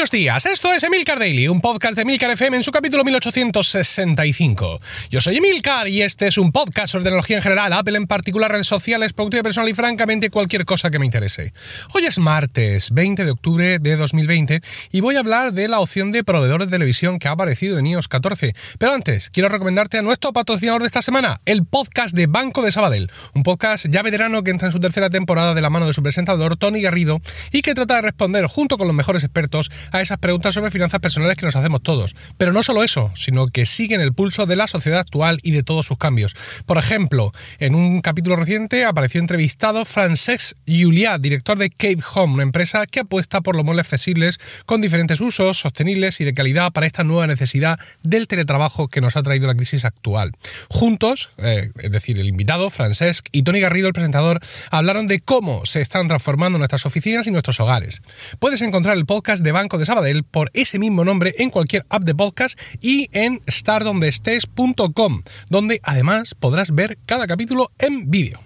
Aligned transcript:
Buenos 0.00 0.12
días, 0.12 0.46
esto 0.46 0.72
es 0.72 0.82
Emilcar 0.82 1.18
Daily, 1.18 1.46
un 1.46 1.60
podcast 1.60 1.94
de 1.94 2.02
Emilcar 2.02 2.30
FM 2.30 2.56
en 2.56 2.62
su 2.62 2.72
capítulo 2.72 3.04
1865. 3.04 4.80
Yo 5.10 5.20
soy 5.20 5.36
Emilcar 5.36 5.88
y 5.88 6.00
este 6.00 6.26
es 6.26 6.38
un 6.38 6.52
podcast 6.52 6.92
sobre 6.92 7.04
tecnología 7.04 7.36
en 7.36 7.42
general, 7.42 7.70
Apple 7.74 7.98
en 7.98 8.06
particular, 8.06 8.50
redes 8.50 8.66
sociales, 8.66 9.12
productividad 9.12 9.44
personal 9.44 9.68
y 9.68 9.74
francamente 9.74 10.30
cualquier 10.30 10.64
cosa 10.64 10.90
que 10.90 10.98
me 10.98 11.04
interese. 11.04 11.52
Hoy 11.92 12.06
es 12.06 12.18
martes 12.18 12.92
20 12.92 13.26
de 13.26 13.30
octubre 13.30 13.78
de 13.78 13.96
2020 13.96 14.62
y 14.90 15.00
voy 15.02 15.16
a 15.16 15.18
hablar 15.18 15.52
de 15.52 15.68
la 15.68 15.80
opción 15.80 16.12
de 16.12 16.24
proveedores 16.24 16.68
de 16.68 16.72
televisión 16.72 17.18
que 17.18 17.28
ha 17.28 17.32
aparecido 17.32 17.78
en 17.78 17.86
iOS 17.86 18.08
14. 18.08 18.54
Pero 18.78 18.94
antes, 18.94 19.28
quiero 19.28 19.50
recomendarte 19.50 19.98
a 19.98 20.02
nuestro 20.02 20.32
patrocinador 20.32 20.80
de 20.80 20.86
esta 20.86 21.02
semana, 21.02 21.40
el 21.44 21.66
podcast 21.66 22.14
de 22.14 22.26
Banco 22.26 22.62
de 22.62 22.72
Sabadell, 22.72 23.10
un 23.34 23.42
podcast 23.42 23.84
ya 23.90 24.00
veterano 24.00 24.42
que 24.44 24.50
entra 24.50 24.68
en 24.68 24.72
su 24.72 24.80
tercera 24.80 25.10
temporada 25.10 25.52
de 25.52 25.60
la 25.60 25.68
mano 25.68 25.86
de 25.86 25.92
su 25.92 26.02
presentador 26.02 26.56
Tony 26.56 26.80
Garrido 26.80 27.20
y 27.52 27.60
que 27.60 27.74
trata 27.74 27.96
de 27.96 28.00
responder 28.00 28.46
junto 28.46 28.78
con 28.78 28.86
los 28.86 28.96
mejores 28.96 29.24
expertos 29.24 29.70
a 29.90 30.00
esas 30.00 30.18
preguntas 30.18 30.54
sobre 30.54 30.70
finanzas 30.70 31.00
personales 31.00 31.36
que 31.36 31.46
nos 31.46 31.56
hacemos 31.56 31.82
todos. 31.82 32.14
Pero 32.36 32.52
no 32.52 32.62
solo 32.62 32.82
eso, 32.82 33.10
sino 33.14 33.46
que 33.46 33.66
siguen 33.66 34.00
el 34.00 34.12
pulso 34.12 34.46
de 34.46 34.56
la 34.56 34.66
sociedad 34.66 35.00
actual 35.00 35.38
y 35.42 35.52
de 35.52 35.62
todos 35.62 35.86
sus 35.86 35.98
cambios. 35.98 36.34
Por 36.66 36.78
ejemplo, 36.78 37.32
en 37.58 37.74
un 37.74 38.00
capítulo 38.00 38.36
reciente 38.36 38.84
apareció 38.84 39.20
entrevistado 39.20 39.84
Francesc 39.84 40.56
Julià, 40.66 41.18
director 41.18 41.58
de 41.58 41.70
Cape 41.70 41.98
Home, 42.14 42.34
una 42.34 42.42
empresa 42.42 42.86
que 42.86 43.00
apuesta 43.00 43.40
por 43.40 43.56
los 43.56 43.64
muebles 43.64 43.86
flexibles 43.86 44.38
con 44.66 44.80
diferentes 44.80 45.20
usos, 45.20 45.58
sostenibles 45.58 46.20
y 46.20 46.24
de 46.24 46.34
calidad 46.34 46.72
para 46.72 46.86
esta 46.86 47.04
nueva 47.04 47.26
necesidad 47.26 47.78
del 48.02 48.26
teletrabajo 48.26 48.88
que 48.88 49.00
nos 49.00 49.16
ha 49.16 49.22
traído 49.22 49.46
la 49.46 49.54
crisis 49.54 49.84
actual. 49.84 50.32
Juntos, 50.68 51.30
eh, 51.38 51.70
es 51.78 51.90
decir, 51.90 52.18
el 52.18 52.28
invitado, 52.28 52.70
Francesc, 52.70 53.26
y 53.32 53.42
Tony 53.42 53.60
Garrido, 53.60 53.88
el 53.88 53.94
presentador, 53.94 54.40
hablaron 54.70 55.06
de 55.06 55.20
cómo 55.20 55.66
se 55.66 55.80
están 55.80 56.08
transformando 56.08 56.58
nuestras 56.58 56.86
oficinas 56.86 57.26
y 57.26 57.30
nuestros 57.30 57.60
hogares. 57.60 58.02
Puedes 58.38 58.62
encontrar 58.62 58.96
el 58.96 59.06
podcast 59.06 59.42
de 59.42 59.52
Banco 59.52 59.78
de 59.80 59.86
Sabadell 59.86 60.22
por 60.22 60.50
ese 60.54 60.78
mismo 60.78 61.04
nombre 61.04 61.34
en 61.38 61.50
cualquier 61.50 61.84
app 61.88 62.04
de 62.04 62.14
podcast 62.14 62.58
y 62.80 63.08
en 63.12 63.42
stardondestes.com, 63.48 65.22
donde 65.48 65.80
además 65.82 66.34
podrás 66.34 66.74
ver 66.74 66.98
cada 67.06 67.26
capítulo 67.26 67.72
en 67.78 68.10
vídeo. 68.10 68.40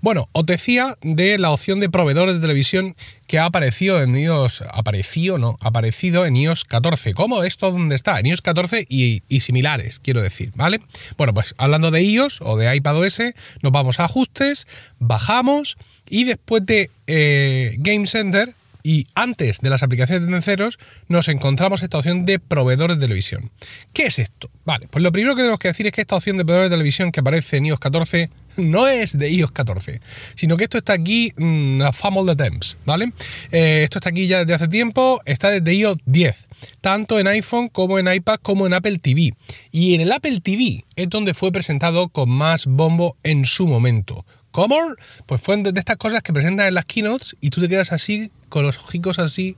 Bueno, 0.00 0.28
os 0.32 0.46
decía 0.46 0.96
de 1.02 1.38
la 1.38 1.50
opción 1.50 1.80
de 1.80 1.88
proveedores 1.88 2.36
de 2.36 2.40
televisión 2.40 2.94
que 3.26 3.38
ha 3.38 3.46
aparecido 3.46 4.02
en 4.02 4.14
iOS, 4.16 4.62
apareció, 4.70 5.38
no, 5.38 5.56
aparecido 5.60 6.26
en 6.26 6.36
iOS 6.36 6.64
14. 6.64 7.14
¿Cómo 7.14 7.42
esto 7.42 7.72
dónde 7.72 7.96
está? 7.96 8.20
En 8.20 8.26
iOS 8.26 8.42
14 8.42 8.86
y, 8.88 9.22
similares, 9.40 9.98
quiero 9.98 10.22
decir, 10.22 10.52
¿vale? 10.54 10.80
Bueno, 11.16 11.34
pues 11.34 11.54
hablando 11.58 11.90
de 11.90 12.02
iOS 12.02 12.40
o 12.42 12.56
de 12.56 12.74
iPadOS, 12.76 13.22
nos 13.62 13.72
vamos 13.72 13.98
a 14.00 14.04
ajustes, 14.04 14.66
bajamos 14.98 15.76
y 16.08 16.24
después 16.24 16.64
de 16.66 16.90
eh, 17.06 17.76
Game 17.78 18.06
Center 18.06 18.54
y 18.86 19.08
antes 19.16 19.58
de 19.62 19.68
las 19.68 19.82
aplicaciones 19.82 20.28
de 20.28 20.32
terceros 20.32 20.78
nos 21.08 21.26
encontramos 21.26 21.82
esta 21.82 21.98
opción 21.98 22.24
de 22.24 22.38
proveedores 22.38 22.98
de 22.98 23.00
televisión. 23.00 23.50
¿Qué 23.92 24.06
es 24.06 24.20
esto? 24.20 24.48
Vale, 24.64 24.86
pues 24.88 25.02
lo 25.02 25.10
primero 25.10 25.34
que 25.34 25.42
tenemos 25.42 25.58
que 25.58 25.66
decir 25.66 25.88
es 25.88 25.92
que 25.92 26.02
esta 26.02 26.14
opción 26.14 26.36
de 26.36 26.44
proveedores 26.44 26.70
de 26.70 26.76
televisión 26.76 27.10
que 27.10 27.18
aparece 27.18 27.56
en 27.56 27.66
iOS 27.66 27.80
14 27.80 28.30
no 28.58 28.86
es 28.86 29.18
de 29.18 29.28
iOS 29.28 29.50
14, 29.50 30.00
sino 30.36 30.56
que 30.56 30.62
esto 30.62 30.78
está 30.78 30.92
aquí 30.92 31.32
mmm, 31.36 31.82
a 31.82 31.90
Family 31.90 32.28
de 32.28 32.36
Temps, 32.36 32.78
¿vale? 32.86 33.12
Eh, 33.50 33.80
esto 33.82 33.98
está 33.98 34.10
aquí 34.10 34.28
ya 34.28 34.44
desde 34.44 34.54
hace 34.54 34.68
tiempo, 34.68 35.20
está 35.24 35.50
desde 35.50 35.74
iOS 35.74 35.96
10, 36.04 36.46
tanto 36.80 37.18
en 37.18 37.26
iPhone 37.26 37.66
como 37.66 37.98
en 37.98 38.12
iPad 38.12 38.36
como 38.40 38.68
en 38.68 38.74
Apple 38.74 39.00
TV. 39.00 39.34
Y 39.72 39.96
en 39.96 40.00
el 40.00 40.12
Apple 40.12 40.38
TV 40.40 40.84
es 40.94 41.08
donde 41.08 41.34
fue 41.34 41.50
presentado 41.50 42.08
con 42.08 42.30
más 42.30 42.66
bombo 42.66 43.16
en 43.24 43.46
su 43.46 43.66
momento. 43.66 44.24
¿Cómo? 44.56 44.78
Pues 45.26 45.42
fue 45.42 45.54
de 45.58 45.78
estas 45.78 45.98
cosas 45.98 46.22
que 46.22 46.32
presentan 46.32 46.66
en 46.66 46.72
las 46.72 46.86
keynotes 46.86 47.36
y 47.42 47.50
tú 47.50 47.60
te 47.60 47.68
quedas 47.68 47.92
así, 47.92 48.30
con 48.48 48.64
los 48.64 48.78
ojicos 48.78 49.18
así, 49.18 49.54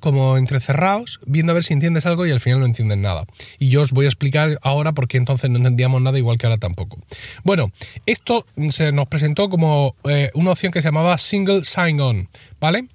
como 0.00 0.38
entrecerrados, 0.38 1.20
viendo 1.26 1.52
a 1.52 1.54
ver 1.54 1.62
si 1.62 1.74
entiendes 1.74 2.06
algo 2.06 2.24
y 2.24 2.30
al 2.30 2.40
final 2.40 2.60
no 2.60 2.64
entiendes 2.64 2.96
nada. 2.96 3.26
Y 3.58 3.68
yo 3.68 3.82
os 3.82 3.92
voy 3.92 4.06
a 4.06 4.08
explicar 4.08 4.58
ahora 4.62 4.92
por 4.92 5.08
qué 5.08 5.18
entonces 5.18 5.50
no 5.50 5.58
entendíamos 5.58 6.00
nada, 6.00 6.16
igual 6.16 6.38
que 6.38 6.46
ahora 6.46 6.56
tampoco. 6.56 6.96
Bueno, 7.42 7.70
esto 8.06 8.46
se 8.70 8.92
nos 8.92 9.08
presentó 9.08 9.50
como 9.50 9.94
eh, 10.04 10.30
una 10.32 10.52
opción 10.52 10.72
que 10.72 10.80
se 10.80 10.88
llamaba 10.88 11.18
Single 11.18 11.62
Sign-On, 11.62 12.30
¿vale? 12.60 12.88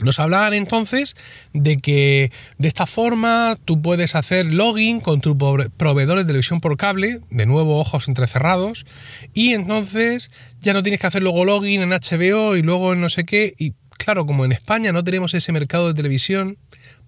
Nos 0.00 0.20
hablaban 0.20 0.54
entonces 0.54 1.16
de 1.52 1.78
que 1.78 2.30
de 2.58 2.68
esta 2.68 2.86
forma 2.86 3.58
tú 3.64 3.82
puedes 3.82 4.14
hacer 4.14 4.46
login 4.46 5.00
con 5.00 5.20
tu 5.20 5.36
proveedor 5.36 6.18
de 6.18 6.24
televisión 6.24 6.60
por 6.60 6.76
cable, 6.76 7.20
de 7.30 7.46
nuevo 7.46 7.80
ojos 7.80 8.06
entrecerrados, 8.08 8.86
y 9.34 9.54
entonces 9.54 10.30
ya 10.60 10.72
no 10.72 10.82
tienes 10.82 11.00
que 11.00 11.08
hacer 11.08 11.22
luego 11.22 11.44
login 11.44 11.82
en 11.82 11.90
HBO 11.90 12.56
y 12.56 12.62
luego 12.62 12.92
en 12.92 13.00
no 13.00 13.08
sé 13.08 13.24
qué. 13.24 13.54
Y 13.58 13.74
claro, 13.96 14.24
como 14.24 14.44
en 14.44 14.52
España 14.52 14.92
no 14.92 15.02
tenemos 15.02 15.34
ese 15.34 15.52
mercado 15.52 15.88
de 15.88 15.94
televisión, 15.94 16.58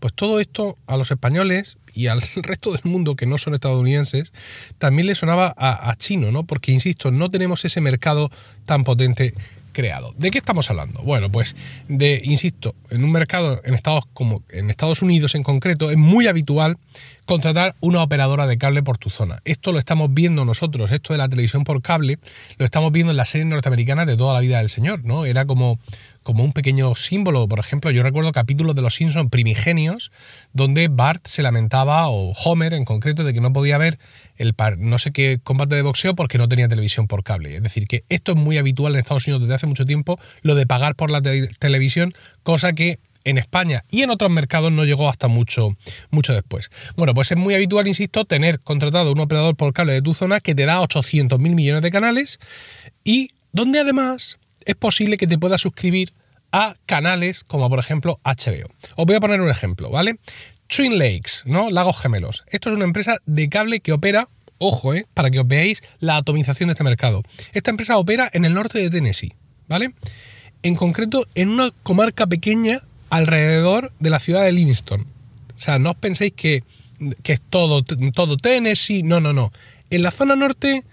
pues 0.01 0.15
todo 0.15 0.41
esto 0.41 0.77
a 0.87 0.97
los 0.97 1.11
españoles 1.11 1.77
y 1.95 2.09
al 2.09 2.23
resto 2.37 2.73
del 2.73 2.83
mundo 2.85 3.15
que 3.15 3.27
no 3.27 3.39
son 3.39 3.55
estadounidenses 3.55 4.33
también 4.79 5.07
le 5.07 5.15
sonaba 5.15 5.55
a, 5.57 5.91
a 5.91 5.97
chino, 5.97 6.33
¿no? 6.33 6.45
Porque, 6.45 6.73
insisto, 6.73 7.13
no 7.13 7.31
tenemos 7.31 7.65
ese 7.65 7.81
mercado 7.81 8.31
tan 8.65 8.83
potente 8.83 9.35
creado. 9.73 10.15
¿De 10.17 10.31
qué 10.31 10.39
estamos 10.39 10.71
hablando? 10.71 11.03
Bueno, 11.03 11.31
pues 11.31 11.57
de, 11.89 12.21
insisto, 12.25 12.75
en 12.91 13.05
un 13.05 13.13
mercado 13.13 13.61
en 13.65 13.75
Estados 13.75 14.05
como 14.13 14.43
en 14.51 14.71
Estados 14.71 15.03
Unidos 15.03 15.35
en 15.35 15.43
concreto 15.43 15.91
es 15.91 15.97
muy 15.97 16.27
habitual 16.27 16.79
contratar 17.31 17.77
una 17.79 18.03
operadora 18.03 18.49
de 18.49 18.59
cable 18.59 18.83
por 18.83 18.99
tu 18.99 19.09
zona. 19.09 19.41
Esto 19.45 19.71
lo 19.71 19.79
estamos 19.79 20.13
viendo 20.13 20.45
nosotros, 20.45 20.91
esto 20.91 21.13
de 21.13 21.19
la 21.19 21.29
televisión 21.29 21.63
por 21.63 21.81
cable, 21.81 22.19
lo 22.59 22.65
estamos 22.65 22.91
viendo 22.91 23.13
en 23.13 23.17
las 23.17 23.29
series 23.29 23.47
norteamericanas 23.47 24.09
de 24.09 24.17
toda 24.17 24.35
la 24.35 24.41
vida 24.41 24.59
del 24.59 24.69
señor, 24.69 25.05
¿no? 25.05 25.25
Era 25.25 25.45
como 25.45 25.79
como 26.23 26.45
un 26.45 26.53
pequeño 26.53 26.95
símbolo. 26.95 27.49
Por 27.49 27.59
ejemplo, 27.59 27.91
yo 27.91 28.03
recuerdo 28.03 28.33
capítulos 28.33 28.75
de 28.75 28.83
Los 28.83 28.95
Simpsons 28.95 29.31
primigenios 29.31 30.13
donde 30.53 30.89
Bart 30.89 31.27
se 31.27 31.43
lamentaba, 31.43 32.09
o 32.09 32.33
Homer 32.33 32.75
en 32.75 32.85
concreto, 32.85 33.25
de 33.25 33.33
que 33.33 33.41
no 33.41 33.53
podía 33.53 33.79
ver 33.79 33.99
el 34.37 34.55
par, 34.55 34.79
no 34.79 34.99
sé 34.99 35.13
qué 35.13 35.39
combate 35.43 35.77
de 35.77 35.83
boxeo 35.83 36.15
porque 36.15 36.39
no 36.39 36.49
tenía 36.49 36.69
televisión 36.69 37.07
por 37.07 37.23
cable. 37.23 37.57
Es 37.57 37.63
decir, 37.63 37.87
que 37.87 38.05
esto 38.09 38.33
es 38.33 38.39
muy 38.39 38.59
habitual 38.59 38.95
en 38.95 38.99
Estados 38.99 39.27
Unidos 39.27 39.43
desde 39.43 39.55
hace 39.55 39.67
mucho 39.67 39.87
tiempo, 39.87 40.19
lo 40.43 40.55
de 40.55 40.67
pagar 40.67 40.95
por 40.95 41.11
la 41.11 41.23
te 41.23 41.47
televisión, 41.59 42.13
cosa 42.43 42.73
que 42.73 42.99
en 43.25 43.39
España 43.39 43.83
y 43.91 44.03
en 44.03 44.11
otros 44.11 44.31
mercados 44.31 44.73
no 44.73 44.85
llegó 44.85 45.09
hasta 45.09 45.29
mucho, 45.29 45.77
mucho 46.11 46.33
después. 46.33 46.71
Bueno, 46.97 47.15
pues 47.15 47.31
es 47.31 47.37
muy 47.37 47.55
habitual, 47.55 47.87
insisto, 47.89 48.25
tener 48.25 48.61
contratado 48.61 49.13
un 49.13 49.21
operador 49.21 49.57
por 49.57 49.73
cable 49.73 49.93
de 49.93 50.03
tu 50.03 50.15
zona 50.15 50.41
que 50.41 50.55
te 50.55 50.67
da 50.67 50.81
800 50.81 51.39
mil 51.39 51.55
millones 51.55 51.83
de 51.83 51.91
canales 51.91 52.39
y 53.05 53.31
donde 53.53 53.81
además 53.81 54.39
es 54.65 54.75
posible 54.75 55.17
que 55.17 55.27
te 55.27 55.39
puedas 55.39 55.61
suscribir 55.61 56.13
a 56.53 56.77
canales 56.87 57.45
como 57.45 57.69
por 57.69 57.79
ejemplo 57.79 58.21
HBO. 58.25 58.69
Os 58.97 59.07
voy 59.07 59.17
a 59.17 59.21
poner 59.21 59.41
un 59.41 59.49
ejemplo, 59.49 59.91
¿vale? 59.91 60.19
Twin 60.67 60.99
Lakes, 60.99 61.43
¿no? 61.47 61.71
Lagos 61.71 61.99
Gemelos. 61.99 62.45
Esto 62.49 62.71
es 62.71 62.77
una 62.77 62.85
empresa 62.85 63.17
de 63.27 63.49
cable 63.49 63.81
que 63.81 63.93
opera, 63.93 64.29
ojo, 64.59 64.95
¿eh? 64.95 65.07
para 65.15 65.31
que 65.31 65.41
os 65.41 65.49
veáis 65.49 65.83
la 65.99 66.17
atomización 66.17 66.69
de 66.69 66.75
este 66.75 66.85
mercado. 66.85 67.23
Esta 67.53 67.71
empresa 67.71 67.99
opera 67.99 68.31
en 68.33 68.45
el 68.45 68.55
norte 68.55 68.79
de 68.79 68.91
Tennessee, 68.91 69.33
¿vale? 69.67 69.95
En 70.63 70.77
concreto, 70.77 71.27
en 71.35 71.49
una 71.49 71.71
comarca 71.83 72.27
pequeña 72.27 72.83
alrededor 73.11 73.93
de 74.01 74.11
la 74.11 74.21
ciudad 74.21 74.45
de 74.45 74.53
Livingston. 74.53 75.03
O 75.03 75.61
sea, 75.61 75.79
no 75.79 75.91
os 75.91 75.97
penséis 75.97 76.33
que, 76.35 76.65
que 77.23 77.35
es 77.35 77.41
todo, 77.41 77.83
todo 78.15 78.37
Tennessee, 78.37 79.03
no, 79.03 79.21
no, 79.21 79.33
no. 79.33 79.53
En 79.91 80.03
la 80.03 80.11
zona 80.11 80.37
norte 80.37 80.85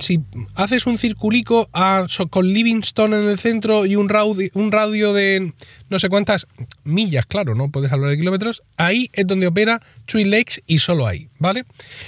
si 0.00 0.20
haces 0.54 0.86
un 0.86 0.98
circulico 0.98 1.68
a, 1.72 2.06
con 2.28 2.52
Livingston 2.52 3.14
en 3.14 3.28
el 3.28 3.38
centro 3.38 3.86
y 3.86 3.96
un 3.96 4.08
radio, 4.08 4.50
un 4.54 4.72
radio 4.72 5.12
de 5.12 5.52
no 5.90 5.98
sé 5.98 6.08
cuántas 6.08 6.46
millas, 6.84 7.26
claro, 7.26 7.54
no 7.54 7.68
puedes 7.70 7.92
hablar 7.92 8.10
de 8.10 8.16
kilómetros, 8.16 8.62
ahí 8.76 9.10
es 9.12 9.26
donde 9.26 9.46
opera 9.46 9.80
Twin 10.06 10.30
Lakes 10.30 10.62
y 10.66 10.78
solo 10.78 11.06
ahí, 11.06 11.28
¿vale? 11.38 11.64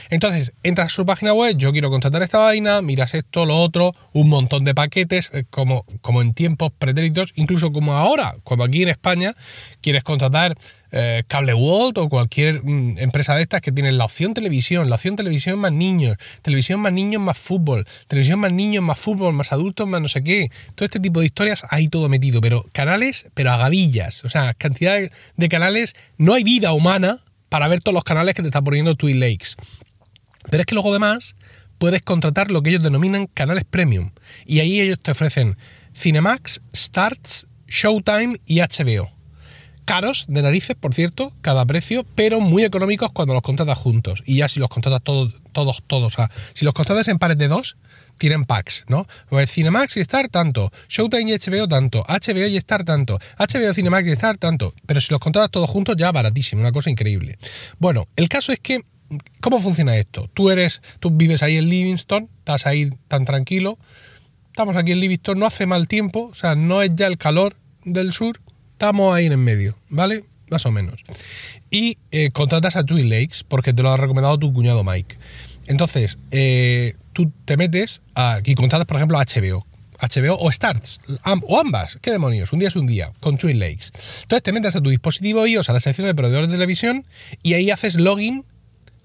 Entonces, 0.08 0.52
entras 0.62 0.86
a 0.86 0.90
su 0.90 1.04
página 1.04 1.34
web, 1.34 1.56
yo 1.56 1.72
quiero 1.72 1.90
contratar 1.90 2.22
esta 2.22 2.38
vaina, 2.38 2.80
miras 2.80 3.14
esto, 3.14 3.44
lo 3.44 3.56
otro, 3.56 3.94
un 4.12 4.28
montón 4.28 4.64
de 4.64 4.74
paquetes, 4.74 5.30
eh, 5.32 5.44
como, 5.50 5.84
como 6.00 6.22
en 6.22 6.32
tiempos 6.32 6.72
pretéritos, 6.78 7.32
incluso 7.34 7.72
como 7.72 7.94
ahora, 7.94 8.36
como 8.44 8.64
aquí 8.64 8.82
en 8.82 8.88
España, 8.88 9.34
quieres 9.80 10.04
contratar 10.04 10.56
eh, 10.94 11.24
Cable 11.26 11.54
World 11.54 11.96
o 11.98 12.08
cualquier 12.10 12.62
mm, 12.62 12.98
empresa 12.98 13.34
de 13.34 13.42
estas 13.42 13.62
que 13.62 13.72
tienen 13.72 13.96
la 13.96 14.04
opción 14.04 14.34
televisión, 14.34 14.90
la 14.90 14.96
opción 14.96 15.16
televisión 15.16 15.58
más 15.58 15.72
niños, 15.72 16.18
televisión 16.42 16.80
más 16.80 16.92
niños 16.92 17.22
más 17.22 17.38
fútbol, 17.38 17.86
televisión 18.08 18.38
más 18.40 18.52
niños 18.52 18.84
más 18.84 18.98
fútbol, 18.98 19.32
más 19.32 19.52
adultos 19.52 19.88
más 19.88 20.02
no 20.02 20.08
sé 20.08 20.22
qué, 20.22 20.50
todo 20.74 20.84
este 20.84 21.00
tipo 21.00 21.20
de 21.20 21.26
historias 21.26 21.64
ahí 21.70 21.88
todo 21.88 22.10
metido, 22.10 22.42
pero 22.42 22.66
canales, 22.72 23.28
pero 23.32 23.52
a 23.52 23.56
o 24.24 24.28
sea, 24.28 24.54
cantidad 24.54 25.00
de 25.36 25.48
canales, 25.48 25.94
no 26.18 26.34
hay 26.34 26.44
vida 26.44 26.72
humana 26.72 27.20
para 27.48 27.68
ver 27.68 27.80
todos 27.82 27.94
los 27.94 28.04
canales 28.04 28.34
que 28.34 28.42
te 28.42 28.48
está 28.48 28.62
poniendo 28.62 28.94
Twin 28.94 29.20
Lakes. 29.20 29.50
Pero 30.50 30.60
es 30.62 30.66
que 30.66 30.74
luego 30.74 30.90
además 30.90 31.36
puedes 31.78 32.02
contratar 32.02 32.50
lo 32.50 32.62
que 32.62 32.70
ellos 32.70 32.82
denominan 32.82 33.26
canales 33.26 33.64
premium. 33.64 34.12
Y 34.46 34.60
ahí 34.60 34.80
ellos 34.80 35.00
te 35.00 35.10
ofrecen 35.10 35.56
Cinemax, 35.94 36.62
Starts, 36.74 37.46
Showtime 37.68 38.40
y 38.46 38.60
HBO. 38.60 39.10
Caros 39.84 40.26
de 40.28 40.42
narices, 40.42 40.76
por 40.76 40.94
cierto, 40.94 41.34
cada 41.40 41.66
precio, 41.66 42.06
pero 42.14 42.40
muy 42.40 42.64
económicos 42.64 43.10
cuando 43.12 43.34
los 43.34 43.42
contratas 43.42 43.78
juntos. 43.78 44.22
Y 44.26 44.36
ya 44.36 44.48
si 44.48 44.60
los 44.60 44.68
contratas 44.68 45.02
todos 45.02 45.34
todos, 45.52 45.82
todos. 45.86 46.14
O 46.14 46.16
sea, 46.16 46.30
si 46.54 46.64
los 46.64 46.74
contratas 46.74 47.08
en 47.08 47.18
pares 47.18 47.38
de 47.38 47.48
dos, 47.48 47.76
tienen 48.18 48.44
packs, 48.44 48.84
¿no? 48.88 49.06
Pues 49.28 49.50
Cinemax 49.50 49.96
y 49.96 50.00
Star 50.00 50.28
tanto, 50.28 50.70
Showtime 50.88 51.32
y 51.32 51.38
HBO 51.38 51.68
tanto, 51.68 52.04
HBO 52.08 52.46
y 52.46 52.56
Star 52.56 52.84
tanto, 52.84 53.18
HBO, 53.38 53.74
Cinemax 53.74 54.08
y 54.08 54.12
Star 54.12 54.36
tanto, 54.36 54.74
pero 54.86 55.00
si 55.00 55.12
los 55.12 55.20
contratas 55.20 55.50
todos 55.50 55.68
juntos 55.68 55.96
ya 55.96 56.12
baratísimo, 56.12 56.60
una 56.60 56.72
cosa 56.72 56.90
increíble. 56.90 57.38
Bueno, 57.78 58.06
el 58.16 58.28
caso 58.28 58.52
es 58.52 58.60
que 58.60 58.84
¿cómo 59.40 59.60
funciona 59.60 59.96
esto? 59.96 60.28
Tú 60.34 60.50
eres 60.50 60.82
tú 61.00 61.10
vives 61.10 61.42
ahí 61.42 61.56
en 61.56 61.68
Livingston, 61.68 62.28
estás 62.38 62.66
ahí 62.66 62.90
tan 63.08 63.24
tranquilo. 63.24 63.78
Estamos 64.48 64.76
aquí 64.76 64.92
en 64.92 65.00
Livingston, 65.00 65.38
no 65.38 65.46
hace 65.46 65.66
mal 65.66 65.88
tiempo, 65.88 66.28
o 66.30 66.34
sea, 66.34 66.54
no 66.54 66.82
es 66.82 66.94
ya 66.94 67.06
el 67.06 67.16
calor 67.16 67.56
del 67.84 68.12
sur, 68.12 68.40
estamos 68.72 69.14
ahí 69.14 69.26
en 69.26 69.42
medio, 69.42 69.76
¿vale? 69.88 70.24
Más 70.52 70.66
o 70.66 70.70
menos. 70.70 71.02
Y 71.70 71.96
eh, 72.10 72.30
contratas 72.30 72.76
a 72.76 72.84
Twin 72.84 73.08
Lakes 73.08 73.38
porque 73.48 73.72
te 73.72 73.82
lo 73.82 73.90
ha 73.90 73.96
recomendado 73.96 74.38
tu 74.38 74.52
cuñado 74.52 74.84
Mike. 74.84 75.16
Entonces, 75.66 76.18
eh, 76.30 76.94
tú 77.14 77.32
te 77.46 77.56
metes 77.56 78.02
y 78.44 78.54
contratas, 78.54 78.86
por 78.86 78.98
ejemplo, 78.98 79.18
HBO. 79.18 79.66
HBO 79.98 80.36
o 80.38 80.52
Starts, 80.52 81.00
o 81.46 81.58
ambas, 81.60 81.96
qué 82.02 82.10
demonios, 82.10 82.52
un 82.52 82.58
día 82.58 82.68
es 82.68 82.76
un 82.76 82.86
día, 82.86 83.12
con 83.20 83.38
Twin 83.38 83.60
Lakes. 83.60 83.92
Entonces 84.22 84.42
te 84.42 84.52
metes 84.52 84.74
a 84.74 84.80
tu 84.80 84.90
dispositivo 84.90 85.46
iOS, 85.46 85.70
a 85.70 85.72
la 85.72 85.80
sección 85.80 86.08
de 86.08 86.14
proveedores 86.14 86.48
de 86.48 86.54
televisión, 86.54 87.06
y 87.42 87.54
ahí 87.54 87.70
haces 87.70 87.94
login 87.94 88.44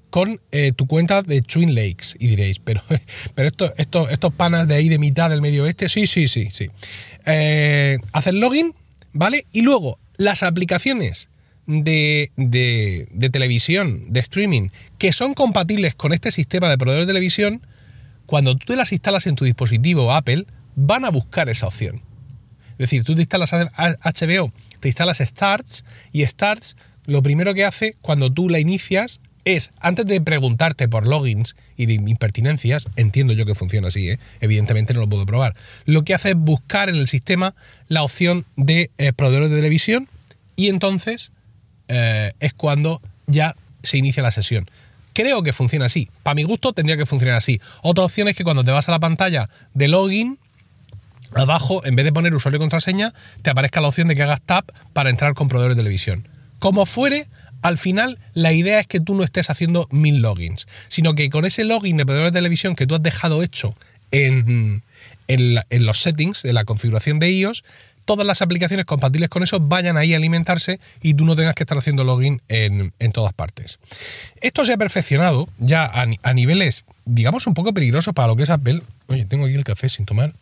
con 0.10 0.42
eh, 0.52 0.74
tu 0.76 0.88
cuenta 0.88 1.22
de 1.22 1.44
Twin 1.44 1.76
Lakes. 1.76 2.16
Y 2.20 2.28
diréis, 2.28 2.60
pero, 2.60 2.82
pero 3.36 3.48
esto, 3.48 3.72
esto, 3.78 4.10
estos 4.10 4.34
panas 4.34 4.68
de 4.68 4.74
ahí 4.76 4.90
de 4.90 4.98
mitad 4.98 5.30
del 5.30 5.42
medio 5.42 5.64
oeste, 5.64 5.88
sí, 5.88 6.08
sí, 6.08 6.28
sí, 6.28 6.50
sí. 6.52 6.72
Haces 7.24 8.34
login, 8.34 8.74
¿vale? 9.14 9.46
Y 9.54 9.62
luego 9.62 10.00
las 10.18 10.44
aplicaciones 10.44 11.30
de, 11.68 12.32
de, 12.38 13.30
televisión, 13.30 14.06
de 14.10 14.22
streaming, 14.22 14.70
que 14.98 15.12
son 15.12 15.34
compatibles 15.34 15.94
con 15.96 16.14
este 16.14 16.32
sistema 16.32 16.70
de 16.70 16.78
proveedores 16.78 17.06
de 17.06 17.14
televisión, 17.14 17.62
cuando 18.26 18.56
tú 18.56 18.66
te 18.68 18.76
las 18.76 18.92
instalas 18.92 19.28
en 19.28 19.36
tu 19.36 19.46
dispositivo 19.46 20.12
Apple, 20.14 20.46
van 20.76 21.06
a 21.06 21.10
buscar 21.10 21.50
esa 21.50 21.68
opción. 21.68 22.02
Es 22.72 22.90
decir, 22.90 23.04
tú 23.04 23.16
te 23.16 23.22
instalas 23.22 23.52
HBO, 23.54 24.52
te 24.80 24.88
instalas 24.88 25.18
Starts 25.20 25.86
y 26.12 26.26
Starts 26.26 26.78
lo 27.06 27.22
primero 27.22 27.54
que 27.54 27.66
hace 27.66 27.96
cuando 28.02 28.32
tú 28.32 28.50
la 28.50 28.60
inicias 28.60 29.22
es, 29.46 29.72
antes 29.80 30.06
de 30.06 30.20
preguntarte 30.20 30.90
por 30.90 31.08
logins 31.08 31.56
y 31.78 31.86
de 31.86 31.94
impertinencias, 31.94 32.88
entiendo 32.98 33.32
yo 33.32 33.46
que 33.46 33.56
funciona 33.56 33.88
así, 33.88 34.10
¿eh? 34.10 34.20
evidentemente 34.42 34.94
no 34.94 35.00
lo 35.00 35.08
puedo 35.08 35.26
probar, 35.26 35.56
lo 35.86 36.04
que 36.04 36.14
hace 36.14 36.32
es 36.32 36.36
buscar 36.36 36.90
en 36.90 36.96
el 36.96 37.08
sistema 37.08 37.56
la 37.88 38.04
opción 38.04 38.46
de 38.58 38.92
eh, 38.98 39.14
proveedores 39.14 39.50
de 39.50 39.56
televisión 39.56 40.10
y 40.58 40.68
entonces 40.68 41.32
eh, 41.88 42.34
es 42.40 42.54
cuando 42.54 43.02
ya 43.28 43.56
se 43.84 43.98
inicia 43.98 44.24
la 44.24 44.32
sesión. 44.32 44.70
Creo 45.14 45.42
que 45.42 45.54
funciona 45.54 45.86
así. 45.86 46.10
Para 46.24 46.36
mi 46.36 46.44
gusto 46.44 46.74
tendría 46.74 46.98
que 46.98 47.06
funcionar 47.06 47.38
así. 47.38 47.60
Otra 47.82 48.04
opción 48.06 48.28
es 48.28 48.36
que 48.36 48.44
cuando 48.44 48.64
te 48.64 48.72
vas 48.72 48.88
a 48.88 48.92
la 48.92 49.00
pantalla 49.00 49.50
de 49.74 49.88
login, 49.88 50.38
abajo, 51.34 51.84
en 51.86 51.96
vez 51.96 52.06
de 52.06 52.14
poner 52.14 52.36
usuario 52.36 52.58
y 52.58 52.60
contraseña, 52.60 53.14
te 53.42 53.50
aparezca 53.50 53.82
la 53.82 53.88
opción 53.88 54.08
de 54.08 54.16
que 54.16 54.24
hagas 54.24 54.42
tap 54.42 54.70
para 54.94 55.10
entrar 55.10 55.34
con 55.34 55.48
proveedores 55.48 55.76
de 55.76 55.82
televisión. 55.82 56.28
Como 56.60 56.86
fuere, 56.86 57.28
al 57.62 57.78
final 57.78 58.20
la 58.34 58.52
idea 58.54 58.80
es 58.80 58.88
que 58.88 59.00
tú 59.00 59.16
no 59.16 59.24
estés 59.24 59.50
haciendo 59.50 59.88
mil 59.92 60.22
logins, 60.22 60.68
sino 60.88 61.16
que 61.16 61.30
con 61.30 61.46
ese 61.46 61.64
login 61.64 61.98
de 61.98 62.06
proveedores 62.06 62.34
de 62.34 62.38
televisión 62.38 62.76
que 62.76 62.86
tú 62.86 62.96
has 62.96 63.04
dejado 63.04 63.44
hecho 63.44 63.76
en, 64.12 64.84
en 65.28 65.86
los 65.86 66.02
settings 66.02 66.44
de 66.44 66.54
la 66.54 66.64
configuración 66.64 67.20
de 67.20 67.32
iOS, 67.32 67.64
todas 68.08 68.26
las 68.26 68.42
aplicaciones 68.42 68.86
compatibles 68.86 69.30
con 69.30 69.44
eso 69.44 69.60
vayan 69.60 69.98
ahí 69.98 70.14
a 70.14 70.18
alimentarse 70.18 70.80
y 71.02 71.14
tú 71.14 71.26
no 71.26 71.36
tengas 71.36 71.54
que 71.54 71.64
estar 71.64 71.78
haciendo 71.78 72.04
login 72.04 72.42
en, 72.48 73.12
todas 73.12 73.34
partes. 73.34 73.80
Esto 74.42 74.66
se 74.66 74.74
ha 74.74 74.78
perfeccionado 74.78 75.48
ya 75.60 75.86
a, 75.86 76.34
niveles, 76.34 76.86
digamos, 77.06 77.46
un 77.46 77.54
poco 77.54 77.74
peligrosos 77.74 78.14
para 78.14 78.30
lo 78.30 78.36
que 78.36 78.44
es 78.44 78.50
Apple. 78.50 78.82
Oye, 79.08 79.26
tengo 79.26 79.46
aquí 79.46 79.56
el 79.56 79.64
café 79.64 79.90
sin 79.90 80.06
tomar. 80.06 80.34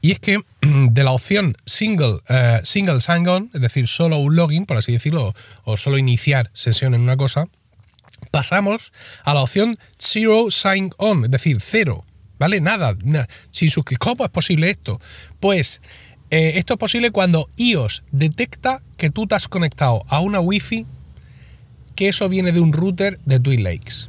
Y 0.00 0.12
es 0.12 0.18
que 0.18 0.40
de 0.62 1.04
la 1.04 1.12
opción 1.12 1.54
single, 1.66 2.20
uh, 2.30 2.64
single 2.64 3.00
sign-on, 3.00 3.50
es 3.52 3.60
decir, 3.60 3.86
solo 3.86 4.18
un 4.18 4.34
login, 4.34 4.64
por 4.64 4.78
así 4.78 4.92
decirlo, 4.92 5.34
o 5.64 5.76
solo 5.76 5.98
iniciar 5.98 6.50
sesión 6.54 6.94
en 6.94 7.02
una 7.02 7.16
cosa, 7.16 7.48
pasamos 8.30 8.92
a 9.24 9.34
la 9.34 9.42
opción 9.42 9.76
zero 9.98 10.50
sign-on, 10.50 11.26
es 11.26 11.30
decir, 11.30 11.58
cero. 11.60 12.04
¿Vale? 12.38 12.60
Nada, 12.60 12.96
sin 13.50 13.70
suscripción. 13.70 14.14
¿Cómo 14.14 14.24
es 14.24 14.30
posible 14.30 14.70
esto? 14.70 15.00
Pues 15.40 15.80
eh, 16.30 16.52
esto 16.56 16.74
es 16.74 16.78
posible 16.78 17.10
cuando 17.10 17.48
iOS 17.56 18.04
detecta 18.10 18.82
que 18.96 19.10
tú 19.10 19.26
te 19.26 19.34
has 19.34 19.48
conectado 19.48 20.04
a 20.08 20.20
una 20.20 20.40
Wi-Fi, 20.40 20.86
que 21.94 22.08
eso 22.08 22.28
viene 22.28 22.52
de 22.52 22.60
un 22.60 22.72
router 22.72 23.18
de 23.24 23.40
Twin 23.40 23.64
Lakes. 23.64 24.08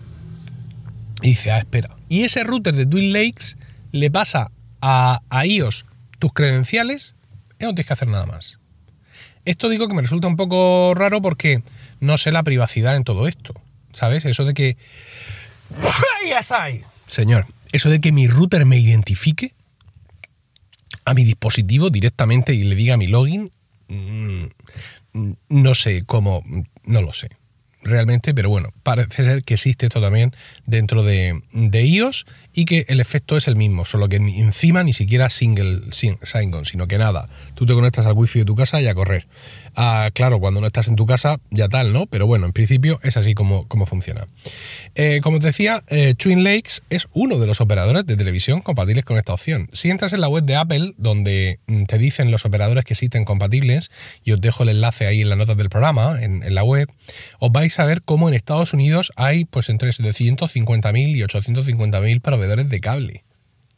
Y 1.22 1.30
dice, 1.30 1.52
ah, 1.52 1.60
espera. 1.60 1.96
Y 2.08 2.24
ese 2.24 2.44
router 2.44 2.76
de 2.76 2.86
Twin 2.86 3.14
Lakes 3.14 3.56
le 3.92 4.12
pasa 4.12 4.52
a, 4.82 5.22
a 5.30 5.46
iOS 5.46 5.86
tus 6.20 6.34
credenciales 6.34 7.16
y 7.60 7.64
no 7.64 7.72
tienes 7.72 7.88
que 7.88 7.94
hacer 7.94 8.08
nada 8.08 8.26
más. 8.26 8.60
Esto 9.46 9.70
digo 9.70 9.88
que 9.88 9.94
me 9.94 10.02
resulta 10.02 10.28
un 10.28 10.36
poco 10.36 10.94
raro 10.96 11.22
porque 11.22 11.64
no 12.00 12.18
sé 12.18 12.32
la 12.32 12.44
privacidad 12.44 12.96
en 12.96 13.04
todo 13.04 13.28
esto. 13.28 13.54
¿Sabes? 13.94 14.26
Eso 14.26 14.46
de 14.46 14.54
que... 14.54 14.78
Señor, 17.08 17.48
eso 17.72 17.90
de 17.90 18.02
que 18.02 18.12
mi 18.12 18.28
router 18.28 18.66
me 18.66 18.78
identifique 18.78 19.54
a 21.06 21.14
mi 21.14 21.24
dispositivo 21.24 21.90
directamente 21.90 22.54
y 22.54 22.64
le 22.64 22.76
diga 22.76 22.98
mi 22.98 23.08
login, 23.08 23.52
mm, 23.88 24.44
no 25.50 25.76
sé 25.76 26.04
cómo, 26.06 26.44
no 26.84 27.02
lo 27.02 27.14
sé 27.14 27.30
realmente, 27.84 28.34
pero 28.34 28.50
bueno, 28.50 28.72
parece 28.84 29.24
ser 29.24 29.44
que 29.44 29.56
existe 29.56 29.86
esto 29.86 30.02
también 30.02 30.36
dentro 30.66 31.04
de, 31.04 31.42
de 31.54 31.86
iOS 31.86 32.26
y 32.54 32.66
que 32.66 32.86
el 32.90 33.00
efecto 33.00 33.38
es 33.38 33.48
el 33.48 33.56
mismo, 33.56 33.86
solo 33.86 34.10
que 34.10 34.18
encima 34.18 34.84
ni 34.84 34.94
siquiera 34.94 35.30
single 35.30 35.82
sign-on, 35.92 36.66
sino 36.66 36.88
que 36.88 36.98
nada, 36.98 37.28
tú 37.56 37.66
te 37.66 37.74
conectas 37.74 38.06
al 38.06 38.14
wifi 38.14 38.40
de 38.40 38.46
tu 38.46 38.56
casa 38.56 38.82
y 38.82 38.88
a 38.88 38.96
correr. 38.96 39.28
Ah, 39.76 40.10
claro, 40.14 40.40
cuando 40.40 40.60
no 40.60 40.68
estás 40.68 40.88
en 40.88 40.96
tu 40.96 41.06
casa 41.06 41.38
ya 41.52 41.70
tal, 41.70 41.94
¿no? 41.94 42.06
Pero 42.08 42.28
bueno, 42.28 42.46
en 42.46 42.54
principio 42.54 43.00
es 43.04 43.18
así 43.18 43.34
como, 43.34 43.68
como 43.68 43.86
funciona. 43.86 44.28
Eh, 44.96 45.22
como 45.22 45.40
te 45.40 45.48
decía, 45.48 45.84
eh, 45.88 46.16
Twin 46.16 46.44
Lakes 46.44 46.82
es 46.90 47.08
uno 47.14 47.38
de 47.38 47.48
los 47.48 47.62
operadores 47.62 48.06
de 48.06 48.18
televisión 48.18 48.62
compatibles 48.62 49.06
con 49.06 49.18
esta 49.18 49.34
opción. 49.34 49.70
Si 49.72 49.90
entras 49.90 50.14
en 50.14 50.22
la 50.22 50.28
web 50.28 50.44
de 50.44 50.56
Apple, 50.56 50.94
donde 50.98 51.60
mm, 51.68 51.84
te 51.84 51.98
dicen 51.98 52.32
los 52.32 52.46
operadores 52.46 52.84
que 52.84 52.94
existen 52.94 53.26
compatibles, 53.26 53.92
y 54.24 54.32
os 54.32 54.42
dejo 54.42 54.64
el 54.64 54.70
enlace 54.70 55.06
ahí 55.06 55.22
en 55.22 55.30
las 55.30 55.38
notas 55.38 55.56
del 55.56 55.70
programa, 55.70 56.18
en, 56.22 56.44
en 56.44 56.56
la 56.56 56.64
web, 56.64 56.90
os 57.40 57.52
vais 57.52 57.69
a 57.78 57.86
ver 57.86 58.02
cómo 58.02 58.28
en 58.28 58.34
Estados 58.34 58.74
Unidos 58.74 59.12
hay 59.16 59.46
pues 59.46 59.70
entre 59.70 59.90
750.000 59.90 61.16
y 61.16 61.22
850.000 61.22 62.22
proveedores 62.22 62.70
de 62.70 62.80
cable. 62.80 63.24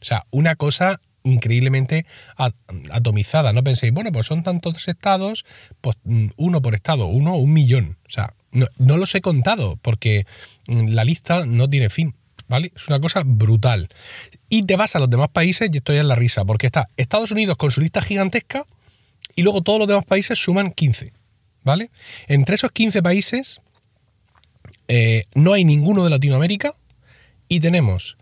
O 0.00 0.04
sea, 0.04 0.24
una 0.30 0.56
cosa 0.56 1.00
increíblemente 1.24 2.06
atomizada. 2.90 3.52
No 3.52 3.62
penséis, 3.62 3.92
bueno, 3.92 4.12
pues 4.12 4.26
son 4.26 4.42
tantos 4.42 4.88
estados, 4.88 5.44
pues 5.80 5.96
mm, 6.04 6.28
uno 6.36 6.62
por 6.62 6.74
estado, 6.74 7.06
uno 7.06 7.36
un 7.36 7.52
millón. 7.52 7.98
O 8.06 8.10
sea, 8.10 8.34
no, 8.50 8.96
los 8.96 9.14
he 9.14 9.20
contado 9.20 9.78
porque 9.82 10.26
mm, 10.68 10.88
la 10.88 11.04
lista 11.04 11.46
no 11.46 11.68
tiene 11.68 11.90
fin. 11.90 12.14
¿Vale? 12.48 12.72
Es 12.74 12.88
una 12.88 13.00
cosa 13.00 13.22
brutal. 13.24 13.88
Y 14.50 14.64
te 14.64 14.76
vas 14.76 14.94
a 14.94 14.98
los 14.98 15.08
demás 15.08 15.30
países 15.30 15.70
y 15.72 15.78
estoy 15.78 15.96
en 15.96 16.08
la 16.08 16.16
risa, 16.16 16.44
porque 16.44 16.66
está 16.66 16.86
Estados 16.98 17.30
Unidos 17.30 17.56
con 17.56 17.70
su 17.70 17.80
lista 17.80 18.02
gigantesca 18.02 18.66
y 19.34 19.42
luego 19.42 19.62
todos 19.62 19.78
los 19.78 19.88
demás 19.88 20.04
países 20.04 20.38
suman 20.38 20.70
15. 20.72 21.12
¿Vale? 21.64 21.90
Entre 22.26 22.56
esos 22.56 22.72
15 22.72 23.02
países 23.02 23.60
eh, 24.94 25.24
no 25.34 25.54
hay 25.54 25.64
ninguno 25.64 26.04
de 26.04 26.10
Latinoamérica 26.10 26.74
y 27.48 27.60
tenemos, 27.60 28.18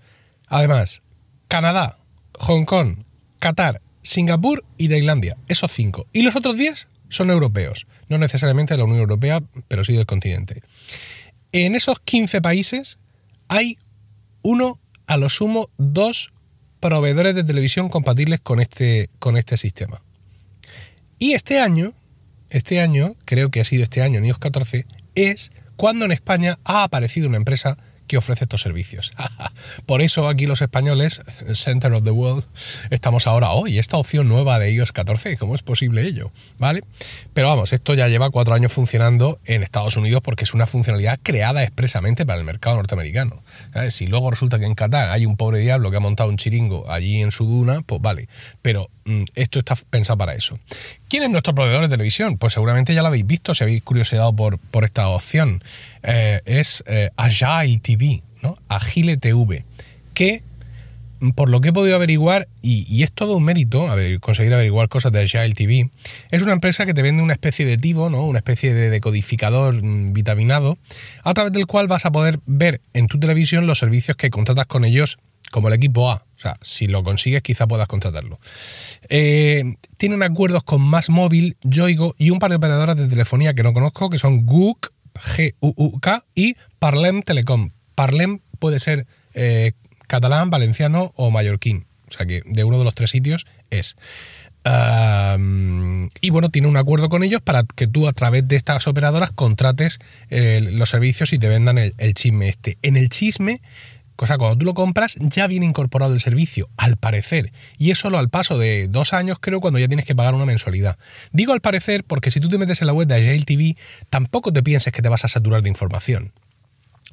además, 0.46 1.02
Canadá, 1.48 1.98
Hong 2.38 2.64
Kong, 2.64 2.98
Qatar, 3.40 3.82
Singapur 4.02 4.64
y 4.78 4.88
Tailandia. 4.88 5.36
Esos 5.48 5.72
cinco. 5.72 6.06
Y 6.12 6.22
los 6.22 6.36
otros 6.36 6.56
10 6.56 6.86
son 7.08 7.30
europeos. 7.30 7.88
No 8.08 8.18
necesariamente 8.18 8.74
de 8.74 8.78
la 8.78 8.84
Unión 8.84 9.00
Europea, 9.00 9.42
pero 9.66 9.82
sí 9.84 9.94
del 9.94 10.06
continente. 10.06 10.62
En 11.50 11.74
esos 11.74 11.98
15 11.98 12.40
países 12.40 12.98
hay 13.48 13.76
uno, 14.42 14.78
a 15.08 15.16
lo 15.16 15.28
sumo, 15.28 15.70
dos 15.76 16.32
proveedores 16.78 17.34
de 17.34 17.42
televisión 17.42 17.88
compatibles 17.88 18.38
con 18.38 18.60
este, 18.60 19.10
con 19.18 19.36
este 19.36 19.56
sistema. 19.56 20.02
Y 21.18 21.32
este 21.32 21.58
año, 21.58 21.94
este 22.48 22.80
año, 22.80 23.16
creo 23.24 23.50
que 23.50 23.60
ha 23.60 23.64
sido 23.64 23.82
este 23.82 24.02
año, 24.02 24.18
en 24.18 24.26
iOS 24.26 24.38
14, 24.38 24.86
es 25.16 25.50
cuando 25.80 26.04
en 26.04 26.12
España 26.12 26.58
ha 26.64 26.82
aparecido 26.82 27.26
una 27.26 27.38
empresa 27.38 27.78
que 28.06 28.18
ofrece 28.18 28.44
estos 28.44 28.60
servicios. 28.60 29.12
Por 29.86 30.02
eso 30.02 30.28
aquí 30.28 30.44
los 30.44 30.60
españoles, 30.60 31.22
Center 31.54 31.90
of 31.94 32.02
the 32.02 32.10
World, 32.10 32.44
estamos 32.90 33.26
ahora 33.26 33.52
hoy. 33.52 33.78
esta 33.78 33.96
opción 33.96 34.28
nueva 34.28 34.58
de 34.58 34.72
iOS 34.72 34.92
14, 34.92 35.38
¿cómo 35.38 35.54
es 35.54 35.62
posible 35.62 36.02
ello? 36.02 36.32
¿Vale? 36.58 36.82
Pero 37.32 37.48
vamos, 37.48 37.72
esto 37.72 37.94
ya 37.94 38.08
lleva 38.08 38.28
cuatro 38.28 38.52
años 38.52 38.72
funcionando 38.72 39.40
en 39.46 39.62
Estados 39.62 39.96
Unidos 39.96 40.20
porque 40.22 40.44
es 40.44 40.52
una 40.52 40.66
funcionalidad 40.66 41.18
creada 41.22 41.62
expresamente 41.62 42.26
para 42.26 42.38
el 42.38 42.44
mercado 42.44 42.76
norteamericano. 42.76 43.42
Si 43.88 44.06
luego 44.06 44.30
resulta 44.30 44.58
que 44.58 44.66
en 44.66 44.74
Qatar 44.74 45.08
hay 45.08 45.24
un 45.24 45.38
pobre 45.38 45.60
diablo 45.60 45.90
que 45.90 45.96
ha 45.96 46.00
montado 46.00 46.28
un 46.28 46.36
chiringo 46.36 46.90
allí 46.90 47.22
en 47.22 47.32
su 47.32 47.46
duna, 47.46 47.80
pues 47.86 48.02
vale. 48.02 48.28
Pero 48.60 48.90
mm, 49.06 49.22
esto 49.34 49.60
está 49.60 49.76
pensado 49.88 50.18
para 50.18 50.34
eso. 50.34 50.58
¿Quién 51.10 51.24
es 51.24 51.30
nuestro 51.30 51.56
proveedor 51.56 51.82
de 51.82 51.88
televisión? 51.88 52.38
Pues 52.38 52.52
seguramente 52.52 52.94
ya 52.94 53.02
lo 53.02 53.08
habéis 53.08 53.26
visto 53.26 53.52
si 53.52 53.64
habéis 53.64 53.82
curiosidad 53.82 54.32
por, 54.32 54.58
por 54.58 54.84
esta 54.84 55.08
opción. 55.08 55.60
eh, 56.04 56.40
es 56.44 56.84
eh, 56.86 57.10
Agile 57.16 57.80
TV, 57.80 58.22
¿no? 58.42 58.56
Agile 58.68 59.16
TV, 59.16 59.64
que 60.14 60.44
por 61.34 61.50
lo 61.50 61.60
que 61.60 61.70
he 61.70 61.72
podido 61.72 61.96
averiguar, 61.96 62.46
y, 62.62 63.02
es 63.02 63.12
todo 63.12 63.36
un 63.36 63.42
mérito 63.42 63.88
conseguir 64.20 64.54
averiguar 64.54 64.88
cosas 64.88 65.10
de 65.10 65.22
Agile 65.22 65.52
TV, 65.52 65.90
es 66.30 66.42
una 66.42 66.52
empresa 66.52 66.86
que 66.86 66.94
te 66.94 67.02
vende 67.02 67.24
una 67.24 67.32
especie 67.32 67.66
de 67.66 67.76
tivo, 67.76 68.08
¿no? 68.08 68.24
una 68.24 68.38
especie 68.38 68.72
de 68.72 68.88
decodificador 68.88 69.82
mm, 69.82 70.12
vitaminado, 70.12 70.78
a 71.24 71.34
través 71.34 71.52
del 71.52 71.66
cual 71.66 71.88
vas 71.88 72.06
a 72.06 72.12
poder 72.12 72.38
ver 72.46 72.80
en 72.94 73.08
tu 73.08 73.18
televisión 73.18 73.66
los 73.66 73.80
servicios 73.80 74.16
que 74.16 74.30
contratas 74.30 74.66
con 74.66 74.84
ellos 74.84 75.18
como 75.50 75.68
el 75.68 75.74
equipo 75.74 76.10
A. 76.10 76.16
O 76.36 76.38
sea, 76.40 76.56
si 76.62 76.86
lo 76.86 77.02
consigues, 77.02 77.42
quizá 77.42 77.66
puedas 77.66 77.86
contratarlo. 77.88 78.38
Eh, 79.08 79.76
tienen 79.98 80.22
acuerdos 80.22 80.62
con 80.62 80.80
Más 80.80 81.10
Móvil, 81.10 81.56
Yoigo 81.62 82.14
y 82.16 82.30
un 82.30 82.38
par 82.38 82.50
de 82.50 82.56
operadoras 82.56 82.96
de 82.96 83.08
telefonía 83.08 83.54
que 83.54 83.62
no 83.62 83.72
conozco, 83.72 84.08
que 84.08 84.18
son 84.18 84.46
GUK, 84.46 84.92
G-U-U-K 85.14 86.24
y 86.34 86.56
Parlem 86.78 87.22
Telecom. 87.22 87.70
Parlem 87.94 88.40
puede 88.58 88.80
ser 88.80 89.06
eh, 89.34 89.72
catalán, 90.06 90.50
valenciano 90.50 91.12
o 91.16 91.30
mallorquín. 91.30 91.86
O 92.08 92.12
sea 92.12 92.26
que 92.26 92.42
de 92.44 92.64
uno 92.64 92.78
de 92.78 92.84
los 92.84 92.94
tres 92.94 93.10
sitios 93.10 93.46
es. 93.70 93.96
y 96.20 96.30
bueno, 96.30 96.50
tiene 96.50 96.68
un 96.68 96.76
acuerdo 96.76 97.08
con 97.08 97.22
ellos 97.22 97.40
para 97.40 97.62
que 97.62 97.86
tú 97.86 98.08
a 98.08 98.12
través 98.12 98.46
de 98.48 98.56
estas 98.56 98.86
operadoras 98.86 99.30
contrates 99.30 99.98
eh, 100.28 100.60
los 100.72 100.90
servicios 100.90 101.32
y 101.32 101.38
te 101.38 101.48
vendan 101.48 101.78
el, 101.78 102.14
chisme 102.14 102.48
este. 102.48 102.78
En 102.82 102.96
el 102.96 103.08
chisme, 103.08 103.60
cosa 104.20 104.36
cuando 104.36 104.58
tú 104.58 104.66
lo 104.66 104.74
compras, 104.74 105.16
ya 105.18 105.46
viene 105.46 105.64
incorporado 105.64 106.12
el 106.12 106.20
servicio, 106.20 106.68
al 106.76 106.98
parecer. 106.98 107.52
Y 107.78 107.90
es 107.90 107.98
solo 107.98 108.18
al 108.18 108.28
paso 108.28 108.58
de 108.58 108.86
dos 108.86 109.14
años, 109.14 109.38
creo, 109.40 109.62
cuando 109.62 109.78
ya 109.78 109.88
tienes 109.88 110.04
que 110.04 110.14
pagar 110.14 110.34
una 110.34 110.44
mensualidad. 110.44 110.98
Digo 111.32 111.54
al 111.54 111.62
parecer 111.62 112.04
porque 112.04 112.30
si 112.30 112.38
tú 112.38 112.50
te 112.50 112.58
metes 112.58 112.82
en 112.82 112.88
la 112.88 112.92
web 112.92 113.08
de 113.08 113.14
Agile 113.14 113.46
TV, 113.46 113.78
tampoco 114.10 114.52
te 114.52 114.62
pienses 114.62 114.92
que 114.92 115.00
te 115.00 115.08
vas 115.08 115.24
a 115.24 115.28
saturar 115.28 115.62
de 115.62 115.70
información. 115.70 116.34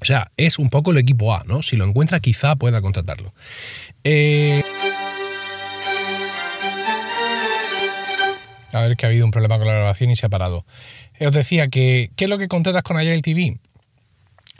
O 0.02 0.06
sea, 0.06 0.32
es 0.36 0.60
un 0.60 0.70
poco 0.70 0.92
el 0.92 0.98
equipo 0.98 1.34
A, 1.34 1.46
¿no? 1.48 1.64
Si 1.64 1.78
lo 1.78 1.86
encuentra, 1.86 2.20
quizá 2.20 2.58
pueda 2.58 2.82
contratarlo. 2.82 3.34
Eh, 4.04 4.62
a 8.74 8.82
ver 8.82 8.98
que 8.98 9.06
ha 9.06 9.10
habido 9.10 9.24
un 9.24 9.32
problema 9.32 9.58
con 9.58 9.68
la 9.68 9.76
grabación 9.76 10.12
y 10.12 10.18
se 10.18 10.26
ha 10.26 10.30
parado. 10.30 10.66
Os 11.22 11.32
decía 11.32 11.70
que, 11.70 12.12
¿qué 12.18 12.26
es 12.26 12.30
lo 12.30 12.38
que 12.38 12.50
contratas 12.50 12.84
con 12.84 12.98
Agile 12.98 13.22
TV? 13.22 13.60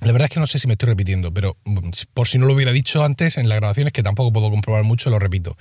La 0.02 0.12
verdad 0.12 0.26
es 0.26 0.32
que 0.32 0.40
no 0.40 0.48
sé 0.48 0.60
si 0.60 0.68
me 0.68 0.74
estoy 0.74 0.90
repitiendo, 0.90 1.34
pero 1.34 1.58
mm, 1.66 1.90
por 2.14 2.28
si 2.28 2.38
no 2.38 2.46
lo 2.46 2.54
hubiera 2.54 2.72
dicho 2.72 3.04
antes 3.04 3.38
en 3.38 3.50
las 3.50 3.58
grabaciones, 3.58 3.94
que 3.94 4.04
tampoco 4.04 4.32
puedo 4.32 4.50
comprobar 4.50 4.84
mucho, 4.84 5.10
lo 5.10 5.20
repito. 5.20 5.58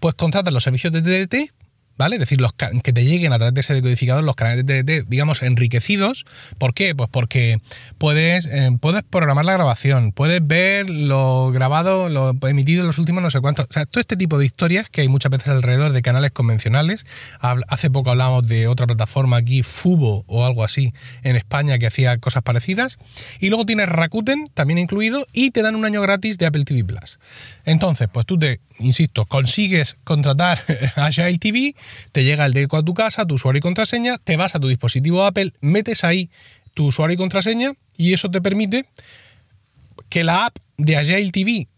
Pues 0.00 0.14
contratas 0.14 0.52
los 0.52 0.64
servicios 0.64 0.92
de 0.92 1.02
DDT 1.02 1.52
¿vale? 1.96 2.16
Es 2.16 2.20
decir, 2.20 2.40
los 2.40 2.52
que 2.52 2.92
te 2.92 3.04
lleguen 3.04 3.32
a 3.32 3.36
través 3.36 3.54
de 3.54 3.60
ese 3.60 3.74
decodificador 3.74 4.24
los 4.24 4.34
canales 4.34 4.66
de 4.66 4.82
DDT, 4.82 5.08
digamos, 5.08 5.42
enriquecidos. 5.42 6.24
¿Por 6.58 6.74
qué? 6.74 6.94
Pues 6.94 7.08
porque 7.10 7.60
puedes, 7.98 8.46
eh, 8.46 8.70
puedes 8.80 9.02
programar 9.02 9.44
la 9.44 9.52
grabación, 9.52 10.12
puedes 10.12 10.46
ver 10.46 10.88
lo 10.90 11.50
grabado, 11.52 12.08
lo 12.08 12.36
emitido 12.48 12.82
en 12.82 12.86
los 12.86 12.98
últimos 12.98 13.22
no 13.22 13.30
sé 13.30 13.40
cuántos. 13.40 13.66
O 13.70 13.72
sea, 13.72 13.86
todo 13.86 14.00
este 14.00 14.16
tipo 14.16 14.38
de 14.38 14.46
historias 14.46 14.88
que 14.88 15.02
hay 15.02 15.08
muchas 15.08 15.30
veces 15.30 15.48
alrededor 15.48 15.92
de 15.92 16.02
canales 16.02 16.30
convencionales. 16.32 17.06
Hace 17.40 17.90
poco 17.90 18.10
hablamos 18.10 18.46
de 18.46 18.68
otra 18.68 18.86
plataforma 18.86 19.36
aquí, 19.36 19.62
Fubo 19.62 20.24
o 20.26 20.44
algo 20.44 20.64
así, 20.64 20.92
en 21.22 21.36
España 21.36 21.78
que 21.78 21.86
hacía 21.86 22.18
cosas 22.18 22.42
parecidas. 22.42 22.98
Y 23.40 23.48
luego 23.48 23.66
tienes 23.66 23.88
Rakuten 23.88 24.44
también 24.54 24.78
incluido 24.78 25.26
y 25.32 25.50
te 25.50 25.62
dan 25.62 25.76
un 25.76 25.84
año 25.84 26.00
gratis 26.02 26.38
de 26.38 26.46
Apple 26.46 26.64
TV 26.64 26.84
Plus. 26.84 27.18
Entonces, 27.64 28.08
pues 28.12 28.26
tú 28.26 28.38
te, 28.38 28.60
insisto, 28.78 29.24
consigues 29.24 29.96
contratar 30.04 30.60
Agile 30.96 31.38
TV 31.38 31.74
te 32.12 32.24
llega 32.24 32.46
el 32.46 32.52
deco 32.52 32.76
a 32.76 32.84
tu 32.84 32.94
casa, 32.94 33.26
tu 33.26 33.34
usuario 33.34 33.58
y 33.58 33.62
contraseña, 33.62 34.18
te 34.18 34.36
vas 34.36 34.54
a 34.54 34.60
tu 34.60 34.68
dispositivo 34.68 35.24
Apple, 35.24 35.52
metes 35.60 36.04
ahí 36.04 36.30
tu 36.74 36.86
usuario 36.86 37.14
y 37.14 37.16
contraseña 37.16 37.72
y 37.96 38.12
eso 38.12 38.30
te 38.30 38.40
permite 38.40 38.84
que 40.08 40.24
la 40.24 40.46
app 40.46 40.58
de 40.76 40.96
Agile 40.96 41.30
TV 41.30 41.68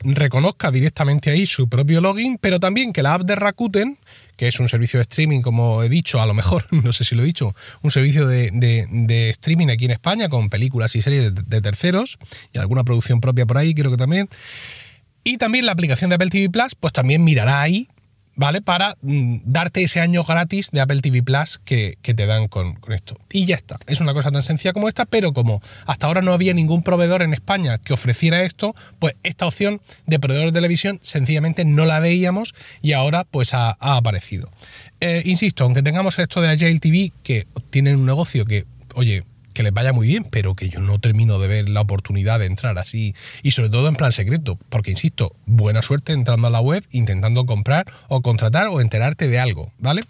reconozca 0.00 0.70
directamente 0.70 1.30
ahí 1.30 1.46
su 1.46 1.68
propio 1.68 2.00
login, 2.00 2.38
pero 2.38 2.60
también 2.60 2.92
que 2.92 3.02
la 3.02 3.14
app 3.14 3.22
de 3.22 3.34
Rakuten, 3.34 3.98
que 4.36 4.48
es 4.48 4.60
un 4.60 4.68
servicio 4.68 4.98
de 4.98 5.02
streaming, 5.02 5.40
como 5.40 5.82
he 5.82 5.88
dicho, 5.88 6.20
a 6.20 6.26
lo 6.26 6.34
mejor, 6.34 6.66
no 6.70 6.92
sé 6.92 7.04
si 7.04 7.14
lo 7.14 7.22
he 7.22 7.26
dicho, 7.26 7.54
un 7.82 7.90
servicio 7.90 8.26
de, 8.26 9.30
streaming 9.30 9.68
aquí 9.68 9.86
en 9.86 9.92
España 9.92 10.28
con 10.28 10.48
películas 10.48 10.94
y 10.96 11.02
series 11.02 11.34
de, 11.34 11.42
de, 11.42 11.60
terceros 11.60 12.18
y 12.52 12.58
alguna 12.58 12.84
producción 12.84 13.20
propia 13.20 13.46
por 13.46 13.58
ahí, 13.58 13.74
creo 13.74 13.90
que 13.90 13.96
también. 13.96 14.28
Y 15.24 15.38
también 15.38 15.66
la 15.66 15.72
aplicación 15.72 16.10
de 16.10 16.16
Apple 16.16 16.30
TV 16.30 16.50
Plus, 16.50 16.74
pues 16.76 16.92
también 16.92 17.24
mirará 17.24 17.60
ahí 17.60 17.88
¿vale? 18.36 18.62
Para 18.62 18.96
mm, 19.02 19.38
darte 19.44 19.82
ese 19.82 20.00
año 20.00 20.22
gratis 20.22 20.70
de 20.70 20.80
Apple 20.80 21.00
TV 21.00 21.22
Plus 21.22 21.60
que, 21.64 21.98
te 22.02 22.26
dan 22.26 22.48
con, 22.48 22.78
esto. 22.88 23.18
Y 23.32 23.46
ya 23.46 23.56
está. 23.56 23.78
Es 23.86 24.00
una 24.00 24.14
cosa 24.14 24.30
tan 24.30 24.42
sencilla 24.42 24.72
como 24.72 24.88
esta, 24.88 25.04
pero 25.06 25.32
como 25.32 25.60
hasta 25.86 26.06
ahora 26.06 26.22
no 26.22 26.32
había 26.32 26.54
ningún 26.54 26.82
proveedor 26.82 27.22
en 27.22 27.34
España 27.34 27.78
que 27.78 27.92
ofreciera 27.92 28.42
esto, 28.42 28.74
pues 28.98 29.16
esta 29.22 29.46
opción 29.46 29.80
de 30.06 30.20
proveedor 30.20 30.46
de 30.46 30.52
televisión 30.52 31.00
sencillamente 31.02 31.64
no 31.64 31.84
la 31.84 31.98
veíamos 31.98 32.54
y 32.82 32.92
ahora 32.92 33.24
pues 33.24 33.54
ha, 33.54 33.76
aparecido. 33.80 34.50
Eh, 35.00 35.22
insisto, 35.24 35.64
aunque 35.64 35.82
tengamos 35.82 36.18
esto 36.18 36.40
de 36.40 36.48
Agile 36.48 36.78
TV, 36.78 37.12
que 37.22 37.46
tienen 37.70 37.96
un 37.96 38.06
negocio 38.06 38.44
que, 38.44 38.64
oye, 38.94 39.24
que 39.56 39.62
les 39.62 39.72
vaya 39.72 39.94
muy 39.94 40.06
bien, 40.06 40.24
pero 40.24 40.54
que 40.54 40.68
yo 40.68 40.80
no 40.80 40.98
termino 40.98 41.38
de 41.38 41.48
ver 41.48 41.68
la 41.70 41.80
oportunidad 41.80 42.38
de 42.38 42.44
entrar 42.44 42.78
así 42.78 43.14
y 43.42 43.52
sobre 43.52 43.70
todo 43.70 43.88
en 43.88 43.96
plan 43.96 44.12
secreto, 44.12 44.58
porque 44.68 44.90
insisto, 44.90 45.34
buena 45.46 45.80
suerte 45.80 46.12
entrando 46.12 46.46
a 46.46 46.50
la 46.50 46.60
web, 46.60 46.84
intentando 46.90 47.46
comprar 47.46 47.86
o 48.08 48.20
contratar 48.20 48.66
o 48.66 48.82
enterarte 48.82 49.28
de 49.28 49.38
algo, 49.38 49.72
¿vale? 49.78 50.02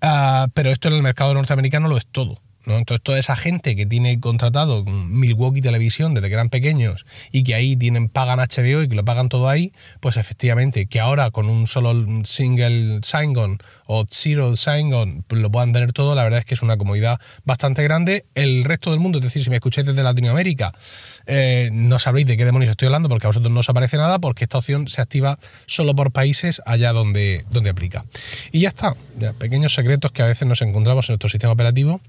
Ah, 0.00 0.48
pero 0.54 0.70
esto 0.70 0.88
en 0.88 0.94
el 0.94 1.02
mercado 1.02 1.34
norteamericano 1.34 1.88
lo 1.88 1.98
es 1.98 2.06
todo. 2.06 2.40
Entonces, 2.66 3.02
toda 3.02 3.18
esa 3.18 3.36
gente 3.36 3.74
que 3.74 3.86
tiene 3.86 4.20
contratado 4.20 4.84
Milwaukee 4.84 5.62
Televisión 5.62 6.14
desde 6.14 6.28
que 6.28 6.34
eran 6.34 6.50
pequeños 6.50 7.06
y 7.32 7.42
que 7.42 7.54
ahí 7.54 7.76
tienen, 7.76 8.08
pagan 8.08 8.38
HBO 8.38 8.82
y 8.82 8.88
que 8.88 8.94
lo 8.94 9.04
pagan 9.04 9.28
todo 9.28 9.48
ahí, 9.48 9.72
pues 10.00 10.16
efectivamente, 10.16 10.86
que 10.86 11.00
ahora 11.00 11.30
con 11.30 11.48
un 11.48 11.66
solo 11.66 11.94
single 12.24 13.00
sign-on 13.02 13.58
o 13.86 14.04
zero 14.08 14.56
sign-on 14.56 15.24
lo 15.28 15.50
puedan 15.50 15.72
tener 15.72 15.92
todo, 15.92 16.14
la 16.14 16.22
verdad 16.22 16.40
es 16.40 16.44
que 16.44 16.54
es 16.54 16.62
una 16.62 16.76
comodidad 16.76 17.18
bastante 17.44 17.82
grande. 17.82 18.26
El 18.34 18.64
resto 18.64 18.90
del 18.90 19.00
mundo, 19.00 19.18
es 19.18 19.24
decir, 19.24 19.42
si 19.42 19.50
me 19.50 19.56
escucháis 19.56 19.86
desde 19.86 20.02
Latinoamérica, 20.02 20.72
eh, 21.26 21.70
no 21.72 21.98
sabréis 21.98 22.26
de 22.26 22.36
qué 22.36 22.44
demonios 22.44 22.70
estoy 22.70 22.86
hablando 22.86 23.08
porque 23.08 23.26
a 23.26 23.30
vosotros 23.30 23.52
no 23.52 23.60
os 23.60 23.68
aparece 23.68 23.96
nada, 23.96 24.18
porque 24.18 24.44
esta 24.44 24.58
opción 24.58 24.88
se 24.88 25.00
activa 25.00 25.38
solo 25.66 25.94
por 25.94 26.12
países 26.12 26.60
allá 26.66 26.92
donde, 26.92 27.44
donde 27.50 27.70
aplica. 27.70 28.04
Y 28.52 28.60
ya 28.60 28.68
está, 28.68 28.94
pequeños 29.38 29.74
secretos 29.74 30.12
que 30.12 30.22
a 30.22 30.26
veces 30.26 30.46
nos 30.46 30.60
encontramos 30.62 31.08
en 31.08 31.14
nuestro 31.14 31.28
sistema 31.28 31.52
operativo 31.52 32.00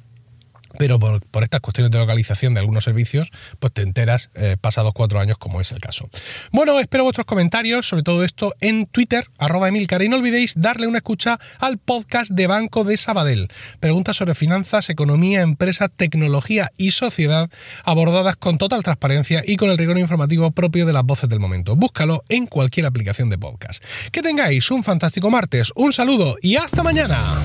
pero 0.78 1.00
por, 1.00 1.44
estas 1.44 1.62
cuestiones 1.62 1.92
de 1.92 2.00
localización 2.00 2.54
de 2.54 2.60
algunos 2.60 2.84
servicios, 2.84 3.32
pues 3.60 3.74
te 3.74 3.82
enteras 3.82 4.32
eh, 4.36 4.58
pasados 4.60 4.94
cuatro 4.94 5.20
años, 5.20 5.38
como 5.38 5.62
es 5.62 5.72
el 5.72 5.80
caso. 5.80 6.10
Bueno, 6.52 6.80
espero 6.80 7.04
vuestros 7.04 7.26
comentarios 7.26 7.88
sobre 7.88 8.04
todo 8.04 8.24
esto 8.24 8.54
en 8.60 8.86
Twitter, 8.86 9.26
arroba 9.38 9.68
Emilcar, 9.68 10.02
y 10.02 10.10
no 10.10 10.18
olvidéis 10.18 10.54
darle 10.56 10.88
una 10.88 11.00
escucha 11.00 11.40
al 11.60 11.78
podcast 11.78 12.32
de 12.32 12.48
Banco 12.48 12.84
de 12.84 12.98
Sabadell. 12.98 13.48
Preguntas 13.80 14.18
sobre 14.18 14.36
finanzas, 14.36 14.90
economía, 14.90 15.42
empresa, 15.42 15.90
tecnología 15.90 16.72
y 16.78 16.92
sociedad, 16.92 17.50
abordadas 17.84 18.38
con 18.38 18.58
total 18.58 18.84
transparencia 18.84 19.44
y 19.46 19.56
con 19.56 19.70
el 19.70 19.78
rigor 19.78 19.98
informativo 19.98 20.52
propio 20.52 20.86
de 20.86 20.94
las 20.94 21.04
voces 21.04 21.30
del 21.30 21.40
momento. 21.40 21.76
Búscalo 21.76 22.24
en 22.30 22.48
cualquier 22.48 22.86
aplicación 22.86 23.30
de 23.30 23.38
podcast. 23.38 23.84
Que 24.12 24.22
tengáis 24.22 24.72
un 24.72 24.84
fantástico 24.84 25.30
martes, 25.30 25.72
un 25.76 25.94
saludo 25.94 26.38
y 26.42 26.56
hasta 26.56 26.84
mañana. 26.84 27.40